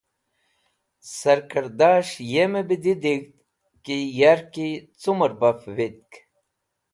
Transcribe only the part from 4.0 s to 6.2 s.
yarki cũmẽr baf vitk.